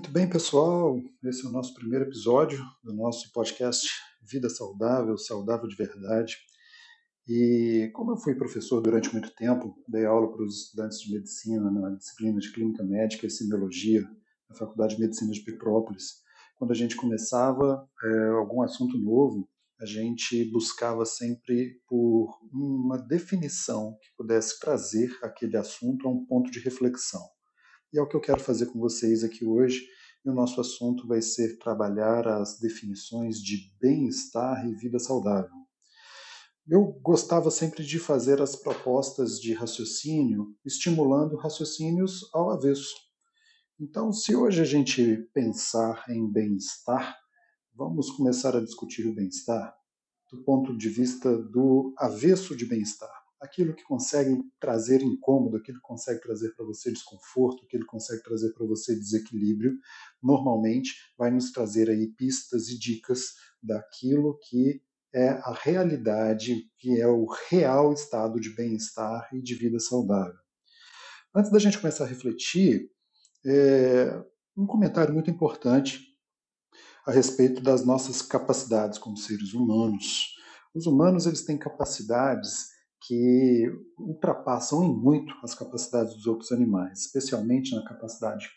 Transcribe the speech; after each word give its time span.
Muito 0.00 0.12
bem, 0.12 0.26
pessoal. 0.26 0.98
Esse 1.22 1.44
é 1.44 1.48
o 1.50 1.52
nosso 1.52 1.74
primeiro 1.74 2.06
episódio 2.06 2.58
do 2.82 2.94
nosso 2.94 3.30
podcast 3.34 3.86
Vida 4.22 4.48
Saudável, 4.48 5.18
Saudável 5.18 5.68
de 5.68 5.76
Verdade. 5.76 6.38
E 7.28 7.90
como 7.92 8.12
eu 8.12 8.16
fui 8.16 8.34
professor 8.34 8.80
durante 8.80 9.12
muito 9.12 9.30
tempo, 9.34 9.76
dei 9.86 10.06
aula 10.06 10.32
para 10.32 10.42
os 10.42 10.64
estudantes 10.64 11.00
de 11.00 11.12
medicina 11.12 11.70
na 11.70 11.90
disciplina 11.90 12.40
de 12.40 12.50
Clínica 12.50 12.82
Médica 12.82 13.26
e 13.26 13.30
Semiologia 13.30 14.00
na 14.48 14.56
Faculdade 14.56 14.96
de 14.96 15.02
Medicina 15.02 15.32
de 15.32 15.44
Petrópolis. 15.44 16.22
Quando 16.56 16.70
a 16.70 16.74
gente 16.74 16.96
começava 16.96 17.86
é, 18.02 18.28
algum 18.28 18.62
assunto 18.62 18.96
novo, 18.96 19.46
a 19.78 19.84
gente 19.84 20.50
buscava 20.50 21.04
sempre 21.04 21.78
por 21.86 22.38
uma 22.50 22.96
definição 22.96 23.98
que 24.00 24.08
pudesse 24.16 24.58
trazer 24.58 25.14
aquele 25.22 25.58
assunto 25.58 26.08
a 26.08 26.10
um 26.10 26.24
ponto 26.24 26.50
de 26.50 26.58
reflexão. 26.58 27.20
E 27.92 27.98
é 27.98 28.02
o 28.02 28.06
que 28.06 28.14
eu 28.14 28.20
quero 28.20 28.40
fazer 28.40 28.66
com 28.66 28.78
vocês 28.78 29.24
aqui 29.24 29.44
hoje. 29.44 29.84
E 30.24 30.30
o 30.30 30.34
nosso 30.34 30.60
assunto 30.60 31.08
vai 31.08 31.20
ser 31.20 31.58
trabalhar 31.58 32.28
as 32.28 32.58
definições 32.60 33.38
de 33.38 33.72
bem-estar 33.80 34.64
e 34.68 34.74
vida 34.74 34.98
saudável. 34.98 35.50
Eu 36.68 36.92
gostava 37.02 37.50
sempre 37.50 37.84
de 37.84 37.98
fazer 37.98 38.40
as 38.40 38.54
propostas 38.54 39.40
de 39.40 39.52
raciocínio, 39.54 40.54
estimulando 40.64 41.36
raciocínios 41.36 42.28
ao 42.32 42.50
avesso. 42.50 42.94
Então, 43.80 44.12
se 44.12 44.36
hoje 44.36 44.60
a 44.60 44.64
gente 44.64 45.28
pensar 45.32 46.04
em 46.08 46.30
bem-estar, 46.30 47.16
vamos 47.74 48.10
começar 48.10 48.54
a 48.54 48.60
discutir 48.60 49.06
o 49.08 49.14
bem-estar 49.14 49.74
do 50.30 50.44
ponto 50.44 50.76
de 50.76 50.88
vista 50.88 51.36
do 51.36 51.92
avesso 51.98 52.54
de 52.54 52.66
bem-estar 52.66 53.19
aquilo 53.40 53.74
que 53.74 53.82
consegue 53.84 54.36
trazer 54.60 55.02
incômodo, 55.02 55.56
aquilo 55.56 55.78
que 55.78 55.86
consegue 55.86 56.20
trazer 56.20 56.54
para 56.54 56.64
você 56.64 56.92
desconforto, 56.92 57.64
aquilo 57.64 57.84
que 57.84 57.90
consegue 57.90 58.22
trazer 58.22 58.52
para 58.52 58.66
você 58.66 58.94
desequilíbrio, 58.94 59.78
normalmente 60.22 60.94
vai 61.16 61.30
nos 61.30 61.50
trazer 61.50 61.88
aí 61.88 62.08
pistas 62.08 62.68
e 62.68 62.78
dicas 62.78 63.34
daquilo 63.62 64.38
que 64.48 64.82
é 65.12 65.28
a 65.28 65.52
realidade, 65.52 66.70
que 66.78 67.00
é 67.00 67.06
o 67.06 67.26
real 67.48 67.92
estado 67.92 68.38
de 68.38 68.54
bem-estar 68.54 69.28
e 69.32 69.40
de 69.40 69.54
vida 69.54 69.80
saudável. 69.80 70.38
Antes 71.34 71.50
da 71.50 71.58
gente 71.58 71.78
começar 71.78 72.04
a 72.04 72.08
refletir, 72.08 72.90
é, 73.44 74.22
um 74.56 74.66
comentário 74.66 75.14
muito 75.14 75.30
importante 75.30 76.00
a 77.06 77.10
respeito 77.10 77.62
das 77.62 77.84
nossas 77.84 78.20
capacidades 78.20 78.98
como 78.98 79.16
seres 79.16 79.54
humanos. 79.54 80.36
Os 80.74 80.86
humanos 80.86 81.26
eles 81.26 81.44
têm 81.44 81.56
capacidades 81.56 82.68
que 83.02 83.64
ultrapassam 83.98 84.84
em 84.84 84.94
muito 84.94 85.34
as 85.42 85.54
capacidades 85.54 86.14
dos 86.14 86.26
outros 86.26 86.52
animais, 86.52 87.00
especialmente 87.00 87.74
na 87.74 87.84
capacidade 87.84 88.48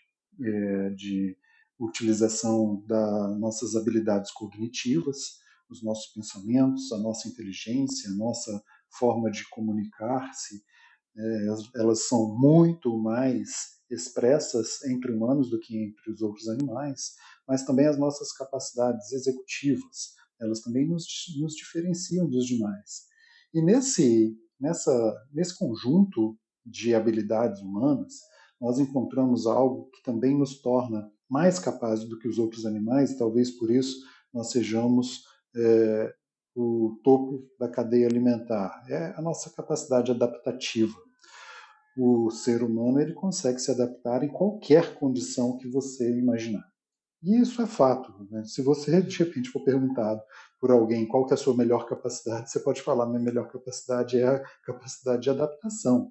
é, 0.41 0.89
de 0.91 1.37
utilização 1.79 2.83
das 2.85 3.39
nossas 3.39 3.75
habilidades 3.75 4.31
cognitivas, 4.31 5.39
os 5.69 5.83
nossos 5.83 6.13
pensamentos, 6.13 6.91
a 6.91 6.97
nossa 6.97 7.27
inteligência, 7.27 8.09
a 8.09 8.15
nossa 8.15 8.63
forma 8.89 9.31
de 9.31 9.47
comunicar-se, 9.49 10.61
é, 11.15 11.47
elas 11.75 12.07
são 12.07 12.35
muito 12.37 12.97
mais 12.97 13.73
expressas 13.89 14.83
entre 14.85 15.11
humanos 15.11 15.49
do 15.49 15.59
que 15.59 15.77
entre 15.77 16.11
os 16.11 16.21
outros 16.21 16.47
animais, 16.47 17.15
mas 17.47 17.63
também 17.63 17.87
as 17.87 17.97
nossas 17.97 18.31
capacidades 18.31 19.11
executivas, 19.11 20.15
elas 20.39 20.61
também 20.61 20.87
nos, 20.87 21.05
nos 21.39 21.55
diferenciam 21.55 22.27
dos 22.27 22.45
demais. 22.45 23.12
E 23.53 23.61
nesse, 23.61 24.35
nessa, 24.59 25.15
nesse 25.31 25.57
conjunto 25.57 26.37
de 26.65 26.95
habilidades 26.95 27.61
humanas, 27.61 28.13
nós 28.59 28.79
encontramos 28.79 29.45
algo 29.45 29.89
que 29.91 30.01
também 30.01 30.37
nos 30.37 30.61
torna 30.61 31.11
mais 31.29 31.59
capazes 31.59 32.07
do 32.07 32.17
que 32.17 32.27
os 32.27 32.39
outros 32.39 32.65
animais, 32.65 33.11
e 33.11 33.17
talvez 33.17 33.51
por 33.51 33.69
isso 33.69 33.97
nós 34.33 34.51
sejamos 34.51 35.23
é, 35.55 36.13
o 36.55 36.99
topo 37.03 37.47
da 37.59 37.67
cadeia 37.67 38.07
alimentar. 38.07 38.83
É 38.87 39.13
a 39.17 39.21
nossa 39.21 39.49
capacidade 39.49 40.11
adaptativa. 40.11 40.95
O 41.97 42.31
ser 42.31 42.63
humano 42.63 42.99
ele 42.99 43.13
consegue 43.13 43.59
se 43.59 43.69
adaptar 43.69 44.23
em 44.23 44.29
qualquer 44.29 44.95
condição 44.95 45.57
que 45.57 45.67
você 45.67 46.09
imaginar. 46.17 46.63
E 47.21 47.39
isso 47.39 47.61
é 47.61 47.67
fato. 47.67 48.27
Né? 48.29 48.43
Se 48.45 48.61
você 48.61 49.01
de 49.01 49.17
repente 49.17 49.49
for 49.49 49.63
perguntado 49.63 50.21
por 50.63 50.71
alguém 50.71 51.05
qual 51.05 51.25
que 51.25 51.33
é 51.33 51.35
a 51.35 51.37
sua 51.37 51.53
melhor 51.57 51.85
capacidade, 51.85 52.49
você 52.49 52.57
pode 52.57 52.81
falar: 52.81 53.05
minha 53.05 53.19
melhor 53.19 53.51
capacidade 53.51 54.17
é 54.17 54.25
a 54.25 54.39
capacidade 54.63 55.23
de 55.23 55.29
adaptação. 55.29 56.09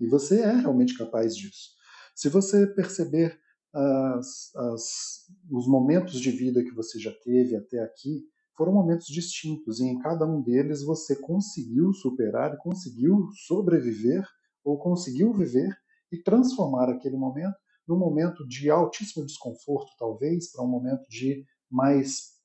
E 0.00 0.06
você 0.06 0.40
é 0.40 0.50
realmente 0.50 0.96
capaz 0.96 1.36
disso. 1.36 1.72
Se 2.16 2.30
você 2.30 2.66
perceber 2.68 3.38
as, 3.70 4.56
as, 4.56 5.26
os 5.50 5.68
momentos 5.68 6.18
de 6.18 6.30
vida 6.30 6.64
que 6.64 6.74
você 6.74 6.98
já 6.98 7.12
teve 7.22 7.54
até 7.54 7.80
aqui, 7.80 8.24
foram 8.56 8.72
momentos 8.72 9.08
distintos 9.08 9.78
e 9.78 9.84
em 9.84 9.98
cada 9.98 10.24
um 10.24 10.40
deles 10.40 10.82
você 10.82 11.14
conseguiu 11.14 11.92
superar 11.92 12.56
conseguiu 12.56 13.28
sobreviver 13.46 14.26
ou 14.64 14.78
conseguiu 14.78 15.34
viver 15.34 15.70
e 16.10 16.16
transformar 16.16 16.88
aquele 16.88 17.18
momento 17.18 17.58
num 17.86 17.98
momento 17.98 18.48
de 18.48 18.70
altíssimo 18.70 19.26
desconforto, 19.26 19.92
talvez, 19.98 20.50
para 20.50 20.64
um 20.64 20.68
momento 20.68 21.06
de 21.10 21.44
mais 21.70 22.40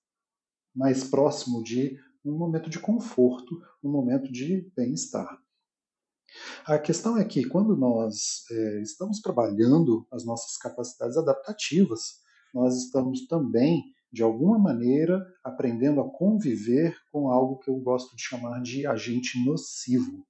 mais 0.77 1.03
próximo 1.03 1.63
de 1.63 1.97
um 2.23 2.38
momento 2.38 2.69
de 2.69 2.79
conforto, 2.79 3.59
um 3.83 3.89
momento 3.89 4.31
de 4.31 4.71
bem-estar. 4.75 5.41
A 6.65 6.77
questão 6.77 7.17
é 7.17 7.25
que 7.25 7.45
quando 7.45 7.75
nós 7.75 8.43
é, 8.51 8.81
estamos 8.81 9.19
trabalhando 9.19 10.05
as 10.11 10.23
nossas 10.23 10.55
capacidades 10.57 11.17
adaptativas, 11.17 12.19
nós 12.53 12.77
estamos 12.77 13.25
também, 13.27 13.83
de 14.11 14.21
alguma 14.21 14.59
maneira, 14.59 15.25
aprendendo 15.43 15.99
a 15.99 16.09
conviver 16.09 16.95
com 17.11 17.31
algo 17.31 17.57
que 17.57 17.69
eu 17.71 17.75
gosto 17.77 18.16
de 18.16 18.21
chamar 18.21 18.61
de 18.61 18.85
agente 18.85 19.43
nocivo. 19.43 20.26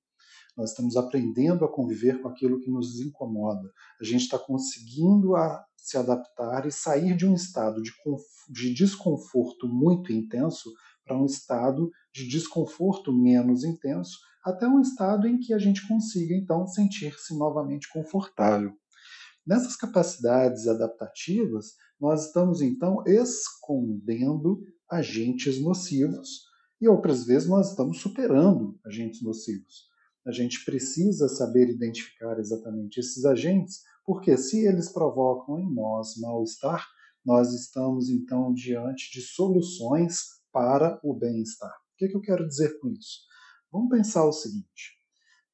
Nós 0.57 0.71
estamos 0.71 0.97
aprendendo 0.97 1.63
a 1.63 1.71
conviver 1.71 2.19
com 2.19 2.27
aquilo 2.27 2.59
que 2.59 2.71
nos 2.71 2.99
incomoda. 2.99 3.71
A 4.01 4.03
gente 4.03 4.23
está 4.23 4.39
conseguindo 4.39 5.35
a 5.35 5.63
se 5.77 5.97
adaptar 5.97 6.65
e 6.65 6.71
sair 6.71 7.15
de 7.15 7.27
um 7.27 7.35
estado 7.35 7.79
de, 7.81 7.93
de 8.49 8.73
desconforto 8.73 9.67
muito 9.67 10.11
intenso 10.11 10.73
para 11.05 11.15
um 11.15 11.25
estado 11.25 11.91
de 12.11 12.27
desconforto 12.27 13.13
menos 13.13 13.63
intenso, 13.63 14.17
até 14.43 14.67
um 14.67 14.81
estado 14.81 15.27
em 15.27 15.39
que 15.39 15.53
a 15.53 15.59
gente 15.59 15.87
consiga 15.87 16.33
então 16.33 16.65
sentir-se 16.65 17.37
novamente 17.37 17.87
confortável. 17.93 18.73
Nessas 19.45 19.77
capacidades 19.77 20.67
adaptativas, 20.67 21.75
nós 21.99 22.25
estamos 22.25 22.61
então 22.61 23.03
escondendo 23.05 24.59
agentes 24.89 25.61
nocivos 25.61 26.47
e 26.81 26.87
outras 26.87 27.25
vezes 27.25 27.47
nós 27.47 27.69
estamos 27.69 27.99
superando 27.99 28.77
agentes 28.85 29.21
nocivos. 29.21 29.87
A 30.27 30.31
gente 30.33 30.65
precisa 30.65 31.29
saber 31.29 31.69
identificar 31.69 32.37
exatamente 32.37 32.99
esses 32.99 33.23
agentes 33.23 33.79
porque 34.05 34.35
se 34.37 34.65
eles 34.65 34.91
provocam 34.91 35.57
em 35.57 35.73
nós 35.73 36.17
mal-estar, 36.17 36.85
nós 37.25 37.53
estamos 37.53 38.09
então 38.09 38.53
diante 38.53 39.09
de 39.11 39.21
soluções 39.21 40.19
para 40.51 40.99
o 41.01 41.13
bem-estar. 41.13 41.71
O 41.71 41.97
que, 41.97 42.05
é 42.05 42.07
que 42.09 42.17
eu 42.17 42.21
quero 42.21 42.45
dizer 42.45 42.77
com 42.79 42.89
isso? 42.89 43.21
Vamos 43.71 43.89
pensar 43.89 44.25
o 44.25 44.33
seguinte: 44.33 44.97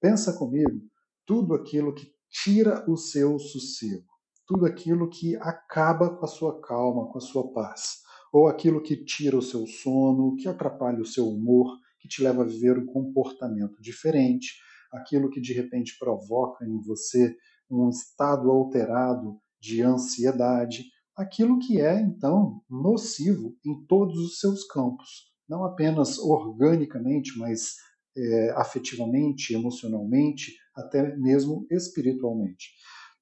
pensa 0.02 0.34
comigo 0.34 0.82
tudo 1.24 1.54
aquilo 1.54 1.94
que 1.94 2.12
tira 2.28 2.84
o 2.90 2.98
seu 2.98 3.38
sossego, 3.38 4.08
tudo 4.48 4.66
aquilo 4.66 5.08
que 5.08 5.36
acaba 5.36 6.16
com 6.16 6.26
a 6.26 6.28
sua 6.28 6.60
calma, 6.62 7.12
com 7.12 7.20
a 7.20 7.22
sua 7.22 7.54
paz, 7.54 8.00
ou 8.32 8.48
aquilo 8.48 8.82
que 8.82 9.06
tira 9.06 9.38
o 9.38 9.42
seu 9.42 9.68
sono, 9.68 10.36
que 10.36 10.48
atrapalha 10.48 11.00
o 11.00 11.06
seu 11.06 11.30
humor, 11.30 11.78
que 12.00 12.08
te 12.08 12.22
leva 12.22 12.42
a 12.42 12.46
viver 12.46 12.78
um 12.78 12.86
comportamento 12.86 13.82
diferente, 13.82 14.62
aquilo 14.94 15.30
que 15.30 15.42
de 15.42 15.54
repente 15.54 15.98
provoca 16.00 16.66
em 16.66 16.80
você 16.82 17.36
um 17.70 17.90
estado 17.90 18.50
alterado 18.52 19.38
de 19.60 19.82
ansiedade, 19.82 20.86
aquilo 21.16 21.60
que 21.60 21.80
é, 21.80 22.00
então, 22.00 22.62
nocivo 22.70 23.56
em 23.66 23.86
todos 23.86 24.18
os 24.20 24.40
seus 24.40 24.66
campos, 24.66 25.34
não 25.48 25.64
apenas 25.66 26.20
organicamente, 26.20 27.38
mas 27.38 27.76
é, 28.16 28.52
afetivamente, 28.52 29.54
emocionalmente, 29.54 30.54
até 30.76 31.16
mesmo 31.18 31.66
espiritualmente. 31.72 32.72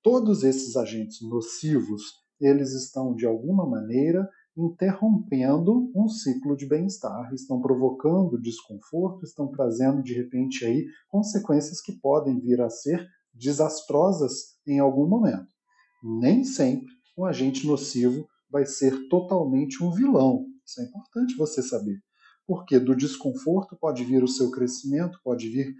Todos 0.03 0.43
esses 0.43 0.75
agentes 0.75 1.21
nocivos, 1.21 2.01
eles 2.39 2.73
estão, 2.73 3.13
de 3.15 3.25
alguma 3.25 3.69
maneira, 3.69 4.27
interrompendo 4.57 5.91
um 5.95 6.07
ciclo 6.07 6.55
de 6.55 6.67
bem-estar, 6.67 7.33
estão 7.33 7.61
provocando 7.61 8.41
desconforto, 8.41 9.23
estão 9.23 9.49
trazendo 9.49 10.03
de 10.03 10.13
repente 10.13 10.65
aí 10.65 10.85
consequências 11.07 11.81
que 11.81 11.93
podem 11.93 12.39
vir 12.39 12.61
a 12.61 12.69
ser 12.69 13.07
desastrosas 13.33 14.57
em 14.67 14.79
algum 14.79 15.07
momento. 15.07 15.47
Nem 16.03 16.43
sempre 16.43 16.91
um 17.17 17.25
agente 17.25 17.65
nocivo 17.65 18.27
vai 18.49 18.65
ser 18.65 19.07
totalmente 19.07 19.83
um 19.83 19.91
vilão. 19.91 20.45
Isso 20.65 20.81
é 20.81 20.83
importante 20.83 21.37
você 21.37 21.61
saber. 21.61 21.99
Porque 22.45 22.79
do 22.79 22.95
desconforto 22.95 23.77
pode 23.79 24.03
vir 24.03 24.23
o 24.23 24.27
seu 24.27 24.51
crescimento, 24.51 25.19
pode 25.23 25.47
vir 25.49 25.73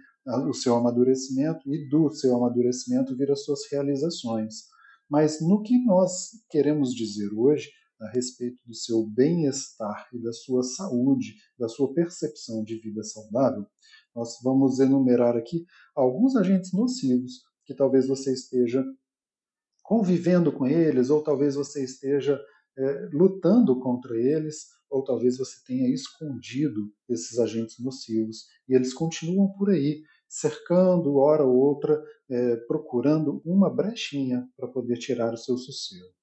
o 0.48 0.54
seu 0.54 0.76
amadurecimento, 0.76 1.60
e 1.74 1.88
do 1.88 2.10
seu 2.10 2.34
amadurecimento 2.36 3.16
vir 3.16 3.30
as 3.30 3.44
suas 3.44 3.60
realizações. 3.70 4.54
Mas 5.10 5.40
no 5.40 5.62
que 5.62 5.76
nós 5.84 6.30
queremos 6.48 6.94
dizer 6.94 7.30
hoje 7.34 7.68
a 8.02 8.10
respeito 8.10 8.60
do 8.66 8.74
seu 8.74 9.06
bem-estar 9.06 10.08
e 10.12 10.18
da 10.20 10.32
sua 10.32 10.62
saúde, 10.62 11.36
da 11.58 11.68
sua 11.68 11.92
percepção 11.94 12.64
de 12.64 12.78
vida 12.78 13.02
saudável, 13.04 13.64
nós 14.14 14.38
vamos 14.42 14.78
enumerar 14.80 15.36
aqui 15.36 15.64
alguns 15.94 16.36
agentes 16.36 16.72
nocivos 16.72 17.42
que 17.64 17.74
talvez 17.74 18.08
você 18.08 18.32
esteja 18.32 18.84
convivendo 19.82 20.52
com 20.52 20.66
eles, 20.66 21.10
ou 21.10 21.22
talvez 21.22 21.54
você 21.54 21.84
esteja 21.84 22.40
é, 22.76 23.08
lutando 23.12 23.78
contra 23.80 24.16
eles, 24.16 24.66
ou 24.90 25.02
talvez 25.02 25.38
você 25.38 25.56
tenha 25.66 25.88
escondido 25.88 26.92
esses 27.08 27.38
agentes 27.38 27.78
nocivos 27.78 28.46
e 28.68 28.74
eles 28.74 28.92
continuam 28.92 29.52
por 29.52 29.70
aí, 29.70 30.02
cercando 30.28 31.16
hora 31.16 31.44
ou 31.44 31.54
outra, 31.54 32.02
é, 32.30 32.56
procurando 32.66 33.42
uma 33.44 33.74
brechinha 33.74 34.46
para 34.56 34.68
poder 34.68 34.98
tirar 34.98 35.32
o 35.32 35.36
seu 35.36 35.56
sossego. 35.56 36.21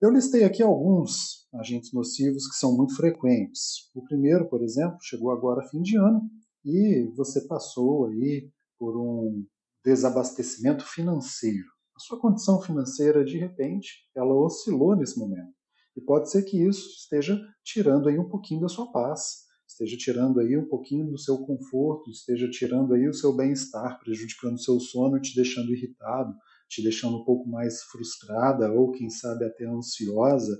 Eu 0.00 0.10
listei 0.12 0.44
aqui 0.44 0.62
alguns 0.62 1.48
agentes 1.52 1.92
nocivos 1.92 2.46
que 2.46 2.54
são 2.54 2.76
muito 2.76 2.94
frequentes. 2.94 3.90
O 3.92 4.04
primeiro, 4.04 4.48
por 4.48 4.62
exemplo, 4.62 4.96
chegou 5.02 5.32
agora 5.32 5.66
fim 5.68 5.82
de 5.82 5.98
ano 5.98 6.22
e 6.64 7.10
você 7.16 7.40
passou 7.48 8.06
aí 8.06 8.48
por 8.78 8.96
um 8.96 9.44
desabastecimento 9.84 10.84
financeiro. 10.84 11.66
A 11.96 11.98
sua 11.98 12.20
condição 12.20 12.62
financeira, 12.62 13.24
de 13.24 13.38
repente, 13.38 14.08
ela 14.14 14.32
oscilou 14.36 14.94
nesse 14.94 15.18
momento. 15.18 15.52
E 15.96 16.00
pode 16.00 16.30
ser 16.30 16.44
que 16.44 16.64
isso 16.64 16.90
esteja 16.90 17.36
tirando 17.64 18.08
aí 18.08 18.16
um 18.20 18.28
pouquinho 18.28 18.60
da 18.60 18.68
sua 18.68 18.92
paz, 18.92 19.48
esteja 19.66 19.96
tirando 19.96 20.38
aí 20.38 20.56
um 20.56 20.68
pouquinho 20.68 21.10
do 21.10 21.18
seu 21.18 21.38
conforto, 21.38 22.08
esteja 22.08 22.48
tirando 22.48 22.94
aí 22.94 23.08
o 23.08 23.12
seu 23.12 23.34
bem-estar, 23.34 23.98
prejudicando 23.98 24.54
o 24.54 24.62
seu 24.62 24.78
sono, 24.78 25.20
te 25.20 25.34
deixando 25.34 25.72
irritado, 25.72 26.32
te 26.68 26.82
deixando 26.82 27.18
um 27.18 27.24
pouco 27.24 27.48
mais 27.48 27.82
frustrada 27.82 28.70
ou, 28.72 28.92
quem 28.92 29.08
sabe, 29.10 29.44
até 29.44 29.64
ansiosa 29.64 30.56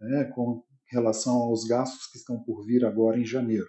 né, 0.00 0.24
com 0.34 0.62
relação 0.90 1.34
aos 1.36 1.64
gastos 1.64 2.06
que 2.10 2.18
estão 2.18 2.42
por 2.42 2.64
vir 2.64 2.84
agora 2.84 3.18
em 3.18 3.24
janeiro. 3.24 3.68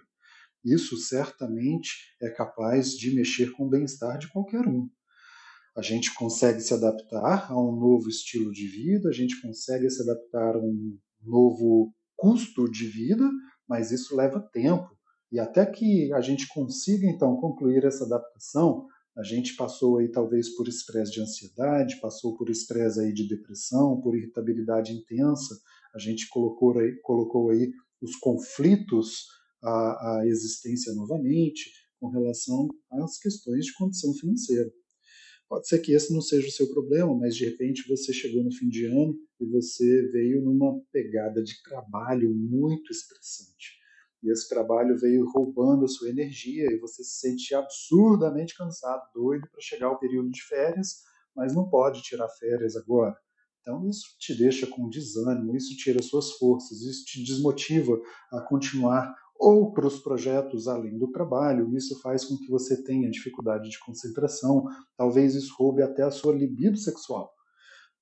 Isso 0.64 0.96
certamente 0.96 1.90
é 2.20 2.30
capaz 2.30 2.92
de 2.92 3.14
mexer 3.14 3.52
com 3.52 3.66
o 3.66 3.68
bem-estar 3.68 4.18
de 4.18 4.30
qualquer 4.30 4.66
um. 4.66 4.88
A 5.76 5.82
gente 5.82 6.14
consegue 6.14 6.60
se 6.60 6.74
adaptar 6.74 7.50
a 7.50 7.58
um 7.58 7.74
novo 7.74 8.08
estilo 8.08 8.52
de 8.52 8.66
vida, 8.66 9.08
a 9.08 9.12
gente 9.12 9.40
consegue 9.40 9.88
se 9.90 10.02
adaptar 10.02 10.56
a 10.56 10.58
um 10.58 10.98
novo 11.22 11.92
custo 12.16 12.70
de 12.70 12.86
vida, 12.86 13.28
mas 13.66 13.90
isso 13.90 14.14
leva 14.14 14.40
tempo. 14.52 14.88
E 15.32 15.40
até 15.40 15.64
que 15.64 16.12
a 16.12 16.20
gente 16.20 16.46
consiga 16.48 17.06
então 17.06 17.36
concluir 17.36 17.84
essa 17.84 18.04
adaptação, 18.04 18.86
a 19.16 19.22
gente 19.22 19.54
passou 19.56 19.98
aí 19.98 20.08
talvez 20.08 20.54
por 20.54 20.66
estresse 20.66 21.12
de 21.12 21.20
ansiedade, 21.20 22.00
passou 22.00 22.34
por 22.36 22.48
estresse 22.48 22.98
aí 23.00 23.12
de 23.12 23.28
depressão, 23.28 24.00
por 24.00 24.16
irritabilidade 24.16 24.92
intensa. 24.92 25.60
A 25.94 25.98
gente 25.98 26.28
colocou 26.28 26.78
aí, 26.78 26.98
colocou 27.02 27.50
aí 27.50 27.70
os 28.00 28.16
conflitos 28.16 29.26
à, 29.62 30.20
à 30.20 30.26
existência 30.26 30.94
novamente 30.94 31.70
com 32.00 32.08
relação 32.08 32.68
às 32.90 33.18
questões 33.18 33.66
de 33.66 33.74
condição 33.74 34.14
financeira. 34.14 34.72
Pode 35.46 35.68
ser 35.68 35.80
que 35.80 35.92
esse 35.92 36.10
não 36.12 36.22
seja 36.22 36.48
o 36.48 36.50
seu 36.50 36.68
problema, 36.70 37.14
mas 37.14 37.36
de 37.36 37.44
repente 37.44 37.86
você 37.86 38.12
chegou 38.14 38.42
no 38.42 38.50
fim 38.50 38.70
de 38.70 38.86
ano 38.86 39.14
e 39.38 39.44
você 39.44 40.08
veio 40.10 40.42
numa 40.42 40.80
pegada 40.90 41.42
de 41.42 41.62
trabalho 41.62 42.34
muito 42.34 42.90
estressante 42.90 43.81
e 44.22 44.30
esse 44.30 44.48
trabalho 44.48 44.98
veio 44.98 45.28
roubando 45.30 45.84
a 45.84 45.88
sua 45.88 46.08
energia 46.08 46.66
e 46.70 46.78
você 46.78 47.02
se 47.02 47.20
sente 47.20 47.54
absurdamente 47.54 48.56
cansado, 48.56 49.02
doido 49.14 49.48
para 49.50 49.60
chegar 49.60 49.88
ao 49.88 49.98
período 49.98 50.30
de 50.30 50.42
férias, 50.42 51.02
mas 51.34 51.54
não 51.54 51.68
pode 51.68 52.02
tirar 52.02 52.28
férias 52.28 52.76
agora. 52.76 53.16
Então 53.60 53.88
isso 53.88 54.16
te 54.18 54.34
deixa 54.34 54.66
com 54.66 54.88
desânimo, 54.88 55.56
isso 55.56 55.76
tira 55.76 56.02
suas 56.02 56.32
forças, 56.32 56.82
isso 56.82 57.04
te 57.04 57.22
desmotiva 57.22 58.00
a 58.32 58.40
continuar 58.40 59.14
outros 59.38 59.98
projetos 59.98 60.68
além 60.68 60.98
do 60.98 61.10
trabalho. 61.10 61.76
Isso 61.76 62.00
faz 62.00 62.24
com 62.24 62.36
que 62.36 62.48
você 62.48 62.82
tenha 62.82 63.10
dificuldade 63.10 63.68
de 63.68 63.78
concentração, 63.80 64.64
talvez 64.96 65.34
isso 65.34 65.54
roube 65.58 65.82
até 65.82 66.02
a 66.02 66.10
sua 66.10 66.34
libido 66.34 66.76
sexual. 66.76 67.32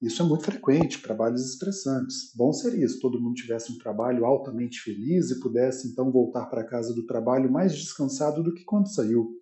Isso 0.01 0.23
é 0.23 0.25
muito 0.25 0.45
frequente, 0.45 1.03
trabalhos 1.03 1.45
estressantes. 1.45 2.33
Bom 2.35 2.53
seria 2.55 2.89
se 2.89 2.99
todo 2.99 3.21
mundo 3.21 3.35
tivesse 3.35 3.71
um 3.71 3.77
trabalho 3.77 4.25
altamente 4.25 4.81
feliz 4.81 5.31
e 5.31 5.41
pudesse 5.41 5.89
então 5.89 6.11
voltar 6.11 6.47
para 6.47 6.65
casa 6.65 6.95
do 6.95 7.05
trabalho 7.05 7.53
mais 7.53 7.77
descansado 7.77 8.43
do 8.43 8.55
que 8.55 8.65
quando 8.65 8.93
saiu. 8.93 9.39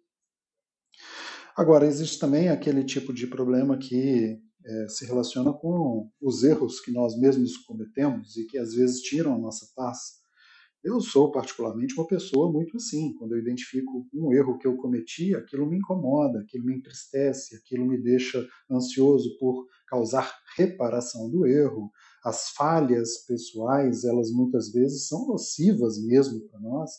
Agora, 1.57 1.87
existe 1.87 2.19
também 2.19 2.49
aquele 2.49 2.83
tipo 2.83 3.13
de 3.13 3.29
problema 3.29 3.79
que 3.79 4.41
é, 4.65 4.89
se 4.89 5.07
relaciona 5.07 5.53
com 5.53 6.11
os 6.21 6.43
erros 6.43 6.81
que 6.81 6.91
nós 6.91 7.17
mesmos 7.17 7.57
cometemos 7.59 8.37
e 8.37 8.45
que 8.47 8.59
às 8.59 8.75
vezes 8.75 9.01
tiram 9.01 9.35
a 9.35 9.39
nossa 9.39 9.67
paz. 9.77 10.19
Eu 10.83 11.01
sou 11.01 11.33
particularmente 11.33 11.95
uma 11.95 12.07
pessoa 12.07 12.53
muito 12.53 12.77
assim. 12.77 13.13
Quando 13.15 13.33
eu 13.33 13.39
identifico 13.39 14.07
um 14.15 14.33
erro 14.33 14.59
que 14.59 14.67
eu 14.67 14.77
cometi, 14.77 15.35
aquilo 15.35 15.69
me 15.69 15.77
incomoda, 15.79 16.41
aquilo 16.41 16.65
me 16.65 16.77
entristece, 16.77 17.57
aquilo 17.57 17.85
me 17.87 18.01
deixa 18.01 18.47
ansioso 18.71 19.37
por 19.39 19.67
causar 19.87 20.33
reparação 20.59 21.31
do 21.31 21.47
erro. 21.47 21.91
As 22.25 22.51
falhas 22.51 23.25
pessoais, 23.27 24.05
elas 24.05 24.31
muitas 24.33 24.73
vezes 24.73 25.07
são 25.07 25.29
nocivas 25.29 26.03
mesmo 26.05 26.41
para 26.49 26.59
nós 26.59 26.91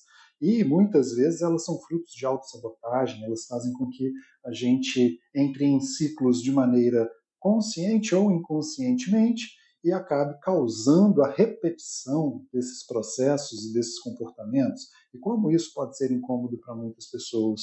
e 0.42 0.64
muitas 0.64 1.14
vezes 1.14 1.42
elas 1.42 1.66
são 1.66 1.78
frutos 1.82 2.14
de 2.14 2.26
autossabotagem, 2.26 3.24
elas 3.26 3.46
fazem 3.46 3.74
com 3.74 3.90
que 3.90 4.12
a 4.46 4.54
gente 4.54 5.20
entre 5.36 5.66
em 5.66 5.82
ciclos 5.82 6.42
de 6.42 6.52
maneira 6.52 7.10
consciente 7.40 8.16
ou 8.16 8.32
inconscientemente 8.32 9.60
e 9.84 9.92
acabe 9.92 10.38
causando 10.42 11.24
a 11.24 11.32
repetição 11.32 12.46
desses 12.52 12.86
processos 12.86 13.66
e 13.66 13.74
desses 13.74 14.00
comportamentos. 14.00 14.88
E 15.14 15.18
como 15.18 15.52
isso 15.52 15.74
pode 15.74 15.98
ser 15.98 16.12
incômodo 16.12 16.58
para 16.58 16.76
muitas 16.76 17.08
pessoas, 17.08 17.62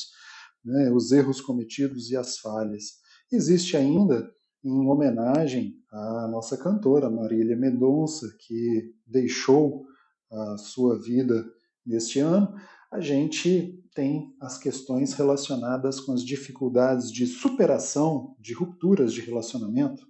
né? 0.64 0.90
os 0.92 1.12
erros 1.12 1.40
cometidos 1.40 2.10
e 2.10 2.16
as 2.16 2.38
falhas. 2.38 2.84
Existe 3.30 3.76
ainda, 3.76 4.30
em 4.66 4.88
homenagem 4.88 5.74
à 5.90 6.28
nossa 6.28 6.56
cantora 6.56 7.08
Marília 7.08 7.56
Mendonça, 7.56 8.26
que 8.40 8.94
deixou 9.06 9.86
a 10.30 10.58
sua 10.58 10.98
vida 11.00 11.46
neste 11.84 12.18
ano, 12.18 12.54
a 12.90 13.00
gente 13.00 13.82
tem 13.94 14.34
as 14.40 14.58
questões 14.58 15.14
relacionadas 15.14 16.00
com 16.00 16.12
as 16.12 16.24
dificuldades 16.24 17.10
de 17.10 17.26
superação 17.26 18.34
de 18.40 18.52
rupturas 18.52 19.12
de 19.12 19.20
relacionamento 19.20 20.04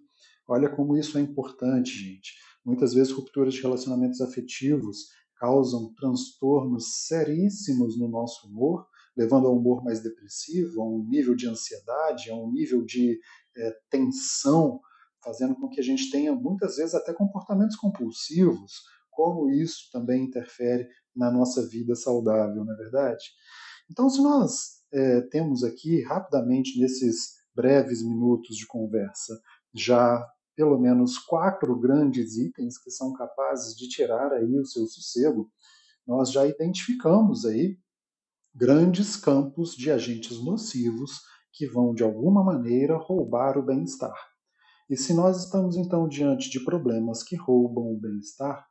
Olha 0.49 0.69
como 0.69 0.97
isso 0.97 1.19
é 1.19 1.21
importante, 1.21 1.91
gente. 1.91 2.35
Muitas 2.65 2.95
vezes 2.95 3.13
rupturas 3.13 3.55
de 3.55 3.63
relacionamentos 3.63 4.21
afetivos 4.21 5.09
causam 5.37 5.93
transtornos 5.95 7.07
seríssimos 7.07 7.99
no 7.99 8.09
nosso 8.09 8.47
humor, 8.47 8.87
levando 9.17 9.49
a 9.49 9.51
um 9.51 9.57
humor 9.57 9.83
mais 9.83 10.01
depressivo, 10.01 10.81
a 10.81 10.89
um 10.89 11.05
nível 11.09 11.35
de 11.35 11.49
ansiedade, 11.49 12.31
a 12.31 12.37
um 12.37 12.51
nível 12.53 12.85
de 12.85 13.19
é, 13.57 13.77
tensão, 13.91 14.81
fazendo 15.23 15.55
com 15.57 15.69
que 15.69 15.81
a 15.81 15.83
gente 15.83 16.11
tenha 16.11 16.35
muitas 16.35 16.77
vezes 16.77 16.95
até 16.95 17.13
comportamentos 17.13 17.77
compulsivos. 17.77 18.83
Como 19.11 19.51
isso 19.51 19.91
também 19.93 20.25
interfere 20.25 20.89
na 21.15 21.31
nossa 21.31 21.67
vida 21.67 21.95
saudável, 21.95 22.65
não 22.65 22.75
é 22.75 22.77
verdade? 22.77 23.25
Então, 23.91 24.09
se 24.11 24.23
nós 24.23 24.83
é, 24.93 25.21
temos 25.23 25.65
aqui 25.65 26.03
rapidamente 26.03 26.79
nesses 26.79 27.37
breves 27.55 28.03
minutos 28.03 28.57
de 28.57 28.67
conversa 28.67 29.41
já 29.75 30.25
pelo 30.55 30.79
menos 30.79 31.19
quatro 31.19 31.79
grandes 31.79 32.37
itens 32.37 32.79
que 32.79 32.91
são 32.91 33.13
capazes 33.13 33.77
de 33.77 33.89
tirar 33.89 34.33
aí 34.33 34.59
o 34.59 34.65
seu 34.65 34.87
sossego, 34.87 35.51
nós 36.07 36.31
já 36.33 36.47
identificamos 36.47 37.45
aí 37.45 37.79
grandes 38.55 39.17
campos 39.17 39.75
de 39.75 39.91
agentes 39.91 40.43
nocivos 40.43 41.21
que 41.57 41.67
vão 41.67 41.95
de 41.95 42.03
alguma 42.03 42.45
maneira 42.45 42.99
roubar 42.99 43.57
o 43.57 43.65
bem-estar. 43.65 44.15
E 44.91 44.97
se 44.97 45.15
nós 45.15 45.45
estamos 45.45 45.75
então 45.77 46.07
diante 46.07 46.51
de 46.51 46.63
problemas 46.63 47.23
que 47.23 47.35
roubam 47.35 47.93
o 47.93 47.99
bem-estar, 47.99 48.65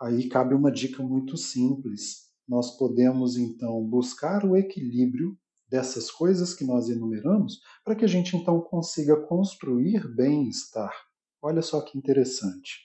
aí 0.00 0.28
cabe 0.28 0.54
uma 0.54 0.70
dica 0.70 1.02
muito 1.02 1.36
simples. 1.36 2.30
Nós 2.48 2.78
podemos 2.78 3.36
então 3.36 3.84
buscar 3.84 4.44
o 4.44 4.56
equilíbrio 4.56 5.36
dessas 5.68 6.10
coisas 6.10 6.54
que 6.54 6.64
nós 6.64 6.88
enumeramos 6.88 7.58
para 7.84 7.96
que 7.96 8.04
a 8.04 8.08
gente 8.08 8.36
então 8.36 8.60
consiga 8.60 9.16
construir 9.26 10.06
bem-estar. 10.14 10.94
Olha 11.42 11.60
só 11.60 11.80
que 11.80 11.98
interessante. 11.98 12.78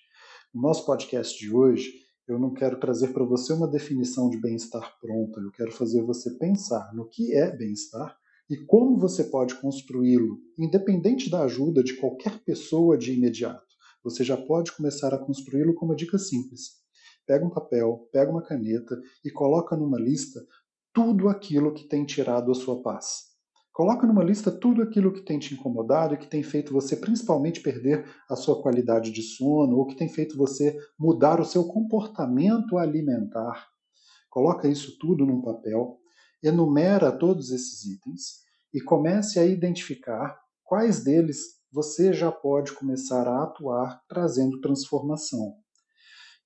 No 0.53 0.61
nosso 0.61 0.83
podcast 0.85 1.37
de 1.37 1.53
hoje, 1.53 1.91
eu 2.27 2.39
não 2.39 2.53
quero 2.53 2.79
trazer 2.79 3.09
para 3.13 3.23
você 3.23 3.53
uma 3.53 3.69
definição 3.69 4.29
de 4.29 4.41
bem-estar 4.41 4.97
pronta, 4.99 5.39
eu 5.39 5.51
quero 5.51 5.71
fazer 5.71 6.01
você 6.01 6.37
pensar 6.37 6.91
no 6.93 7.07
que 7.07 7.33
é 7.33 7.55
bem-estar 7.55 8.17
e 8.49 8.57
como 8.65 8.97
você 8.97 9.25
pode 9.25 9.55
construí-lo, 9.55 10.39
independente 10.57 11.29
da 11.29 11.43
ajuda 11.43 11.83
de 11.83 11.95
qualquer 11.97 12.43
pessoa 12.43 12.97
de 12.97 13.13
imediato. 13.13 13.65
Você 14.03 14.23
já 14.23 14.37
pode 14.37 14.71
começar 14.71 15.13
a 15.13 15.17
construí-lo 15.17 15.73
com 15.75 15.85
uma 15.85 15.95
dica 15.95 16.17
simples. 16.17 16.77
Pega 17.25 17.45
um 17.45 17.49
papel, 17.49 18.07
pega 18.11 18.31
uma 18.31 18.41
caneta 18.41 18.97
e 19.25 19.29
coloca 19.29 19.75
numa 19.75 19.99
lista 19.99 20.39
tudo 20.93 21.27
aquilo 21.27 21.73
que 21.73 21.87
tem 21.87 22.05
tirado 22.05 22.49
a 22.49 22.55
sua 22.55 22.81
paz. 22.81 23.27
Coloca 23.73 24.07
numa 24.07 24.23
lista 24.23 24.49
tudo 24.49 24.81
aquilo 24.81 25.13
que 25.13 25.21
tem 25.21 25.37
te 25.37 25.53
incomodado 25.53 26.15
e 26.15 26.17
que 26.17 26.25
tem 26.25 26.41
feito 26.41 26.73
você 26.73 26.95
principalmente 26.95 27.61
perder 27.61 28.09
a 28.27 28.35
sua 28.35 28.59
qualidade 28.59 29.11
de 29.11 29.21
sono 29.21 29.77
ou 29.77 29.85
que 29.85 29.95
tem 29.95 30.09
feito 30.09 30.35
você 30.35 30.75
mudar 30.97 31.39
o 31.39 31.45
seu 31.45 31.63
comportamento 31.65 32.77
alimentar. 32.77 33.67
Coloca 34.31 34.67
isso 34.67 34.97
tudo 34.97 35.25
num 35.27 35.41
papel, 35.41 35.99
enumera 36.41 37.11
todos 37.11 37.51
esses 37.51 37.85
itens 37.85 38.41
e 38.73 38.81
comece 38.81 39.39
a 39.39 39.45
identificar 39.45 40.39
quais 40.63 41.03
deles 41.03 41.57
você 41.71 42.13
já 42.13 42.31
pode 42.31 42.73
começar 42.73 43.27
a 43.27 43.43
atuar 43.43 44.01
trazendo 44.07 44.61
transformação. 44.61 45.55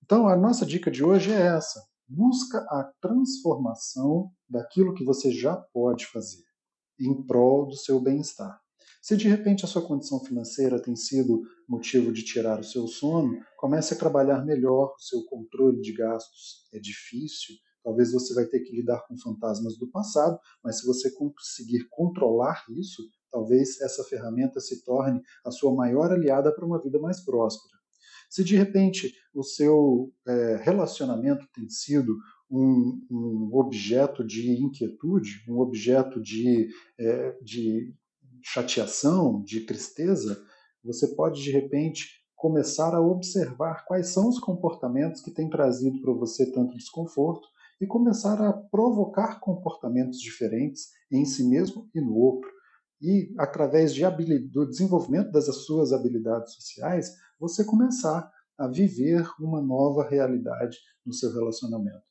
Então, 0.04 0.28
a 0.28 0.36
nossa 0.36 0.66
dica 0.66 0.90
de 0.90 1.04
hoje 1.04 1.32
é 1.32 1.42
essa: 1.42 1.82
busca 2.08 2.58
a 2.70 2.92
transformação 3.02 4.32
daquilo 4.50 4.94
que 4.94 5.06
você 5.06 5.32
já 5.32 5.56
pode 5.56 6.06
fazer 6.08 6.44
em 7.00 7.26
prol 7.26 7.68
do 7.68 7.76
seu 7.76 8.00
bem-estar. 8.00 8.60
Se 9.02 9.18
de 9.18 9.28
repente 9.28 9.66
a 9.66 9.68
sua 9.68 9.82
condição 9.82 10.20
financeira 10.20 10.80
tem 10.80 10.96
sido 10.96 11.42
motivo 11.68 12.14
de 12.14 12.24
tirar 12.24 12.60
o 12.60 12.64
seu 12.64 12.88
sono, 12.88 13.40
comece 13.58 13.96
a 13.96 13.98
trabalhar 13.98 14.46
melhor 14.46 14.94
o 14.96 15.02
seu 15.02 15.24
controle 15.26 15.82
de 15.82 15.94
gastos. 15.94 16.68
É 16.72 16.80
difícil, 16.80 17.56
talvez 17.84 18.12
você 18.12 18.34
vai 18.34 18.46
ter 18.46 18.60
que 18.62 18.76
lidar 18.76 19.06
com 19.08 19.18
fantasmas 19.18 19.78
do 19.78 19.90
passado, 19.90 20.40
mas 20.64 20.80
se 20.80 20.86
você 20.86 21.12
conseguir 21.12 21.88
controlar 21.90 22.64
isso, 22.78 23.04
talvez 23.32 23.80
essa 23.82 24.04
ferramenta 24.04 24.60
se 24.60 24.84
torne 24.84 25.22
a 25.46 25.52
sua 25.52 25.74
maior 25.74 26.12
aliada 26.12 26.54
para 26.54 26.66
uma 26.66 26.82
vida 26.82 27.00
mais 27.00 27.24
próspera. 27.24 27.80
Se 28.30 28.44
de 28.44 28.56
repente 28.56 29.14
o 29.34 29.44
seu 29.44 30.14
é, 30.26 30.56
relacionamento 30.64 31.46
tem 31.54 31.70
sido 31.70 32.18
um, 32.50 33.06
um 33.10 33.50
objeto 33.54 34.24
de 34.24 34.52
inquietude, 34.52 35.44
um 35.50 35.60
objeto 35.60 36.22
de, 36.22 36.70
é, 37.00 37.38
de 37.42 37.94
chateação, 38.44 39.42
de 39.44 39.62
tristeza, 39.62 40.42
você 40.84 41.08
pode 41.16 41.42
de 41.44 41.52
repente 41.52 42.22
começar 42.36 42.96
a 42.96 43.02
observar 43.02 43.86
quais 43.86 44.08
são 44.08 44.28
os 44.28 44.40
comportamentos 44.40 45.22
que 45.22 45.32
têm 45.32 45.50
trazido 45.50 46.02
para 46.02 46.14
você 46.14 46.52
tanto 46.52 46.76
desconforto 46.76 47.48
e 47.82 47.88
começar 47.88 48.40
a 48.40 48.54
provocar 48.54 49.40
comportamentos 49.40 50.22
diferentes 50.22 50.92
em 51.12 51.26
si 51.26 51.44
mesmo 51.44 51.90
e 51.96 52.00
no 52.00 52.16
outro. 52.16 52.48
E 53.02 53.34
através 53.40 53.92
de 53.94 54.04
do 54.52 54.68
desenvolvimento 54.68 55.32
das 55.32 55.48
suas 55.66 55.92
habilidades 55.92 56.54
sociais, 56.54 57.18
você 57.40 57.66
começar 57.66 58.32
a 58.56 58.68
viver 58.68 59.28
uma 59.40 59.60
nova 59.60 60.08
realidade 60.08 60.78
no 61.04 61.12
seu 61.12 61.34
relacionamento. 61.34 62.04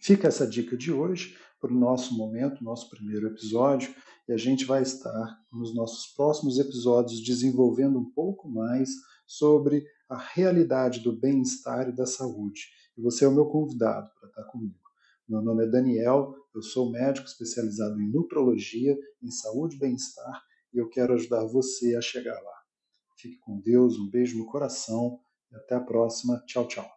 Fica 0.00 0.26
essa 0.26 0.44
dica 0.44 0.76
de 0.76 0.92
hoje 0.92 1.38
para 1.60 1.72
o 1.72 1.78
nosso 1.78 2.14
momento, 2.16 2.64
nosso 2.64 2.90
primeiro 2.90 3.28
episódio, 3.28 3.94
e 4.28 4.32
a 4.32 4.36
gente 4.36 4.64
vai 4.64 4.82
estar 4.82 5.38
nos 5.52 5.72
nossos 5.72 6.12
próximos 6.14 6.58
episódios 6.58 7.22
desenvolvendo 7.22 7.98
um 8.00 8.10
pouco 8.10 8.50
mais 8.50 8.90
sobre 9.26 9.86
a 10.08 10.18
realidade 10.18 11.00
do 11.00 11.12
bem-estar 11.12 11.88
e 11.88 11.92
da 11.92 12.06
saúde. 12.06 12.62
E 12.96 13.02
você 13.02 13.24
é 13.24 13.28
o 13.28 13.34
meu 13.34 13.46
convidado 13.46 14.10
para 14.18 14.28
estar 14.28 14.44
comigo. 14.44 14.78
Meu 15.28 15.40
nome 15.40 15.64
é 15.64 15.68
Daniel, 15.68 16.34
eu 16.54 16.62
sou 16.62 16.90
médico 16.90 17.26
especializado 17.26 18.00
em 18.00 18.10
nutrologia, 18.10 18.96
em 19.22 19.30
saúde 19.30 19.76
e 19.76 19.78
bem-estar, 19.78 20.42
e 20.72 20.78
eu 20.78 20.88
quero 20.88 21.14
ajudar 21.14 21.44
você 21.46 21.96
a 21.96 22.00
chegar 22.00 22.40
lá. 22.40 22.62
Fique 23.16 23.38
com 23.38 23.60
Deus, 23.60 23.98
um 23.98 24.10
beijo 24.10 24.36
no 24.36 24.46
coração 24.46 25.18
e 25.50 25.56
até 25.56 25.76
a 25.76 25.80
próxima. 25.80 26.42
Tchau, 26.46 26.68
tchau. 26.68 26.93